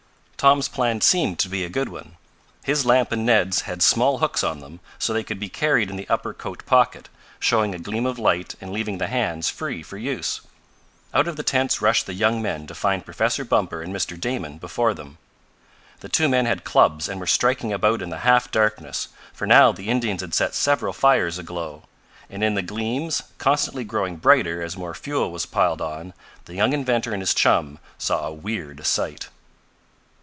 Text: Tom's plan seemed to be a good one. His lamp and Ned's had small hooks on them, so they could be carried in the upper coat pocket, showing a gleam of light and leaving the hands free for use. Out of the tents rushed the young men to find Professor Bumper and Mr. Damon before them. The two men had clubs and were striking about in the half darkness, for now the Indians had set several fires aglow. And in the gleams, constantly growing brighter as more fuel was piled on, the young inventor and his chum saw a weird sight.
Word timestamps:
Tom's 0.41 0.67
plan 0.67 1.01
seemed 1.01 1.37
to 1.37 1.47
be 1.47 1.63
a 1.63 1.69
good 1.69 1.87
one. 1.89 2.17
His 2.63 2.83
lamp 2.83 3.11
and 3.11 3.23
Ned's 3.23 3.61
had 3.61 3.83
small 3.83 4.17
hooks 4.17 4.43
on 4.43 4.59
them, 4.59 4.79
so 4.97 5.13
they 5.13 5.23
could 5.23 5.39
be 5.39 5.49
carried 5.49 5.91
in 5.91 5.97
the 5.97 6.09
upper 6.09 6.33
coat 6.33 6.65
pocket, 6.65 7.09
showing 7.39 7.75
a 7.75 7.77
gleam 7.77 8.07
of 8.07 8.17
light 8.17 8.55
and 8.59 8.73
leaving 8.73 8.97
the 8.97 9.05
hands 9.05 9.51
free 9.51 9.83
for 9.83 9.99
use. 9.99 10.41
Out 11.13 11.27
of 11.27 11.35
the 11.35 11.43
tents 11.43 11.79
rushed 11.79 12.07
the 12.07 12.15
young 12.15 12.41
men 12.41 12.65
to 12.65 12.73
find 12.73 13.05
Professor 13.05 13.45
Bumper 13.45 13.83
and 13.83 13.95
Mr. 13.95 14.19
Damon 14.19 14.57
before 14.57 14.95
them. 14.95 15.19
The 15.99 16.09
two 16.09 16.27
men 16.27 16.47
had 16.47 16.63
clubs 16.63 17.07
and 17.07 17.19
were 17.19 17.27
striking 17.27 17.71
about 17.71 18.01
in 18.01 18.09
the 18.09 18.17
half 18.25 18.49
darkness, 18.49 19.09
for 19.33 19.45
now 19.45 19.71
the 19.71 19.89
Indians 19.89 20.21
had 20.21 20.33
set 20.33 20.55
several 20.55 20.91
fires 20.91 21.37
aglow. 21.37 21.83
And 22.31 22.43
in 22.43 22.55
the 22.55 22.63
gleams, 22.63 23.21
constantly 23.37 23.83
growing 23.83 24.15
brighter 24.17 24.63
as 24.63 24.75
more 24.75 24.95
fuel 24.95 25.31
was 25.31 25.45
piled 25.45 25.81
on, 25.83 26.15
the 26.45 26.55
young 26.55 26.73
inventor 26.73 27.13
and 27.13 27.21
his 27.21 27.35
chum 27.35 27.77
saw 27.99 28.25
a 28.25 28.33
weird 28.33 28.83
sight. 28.87 29.29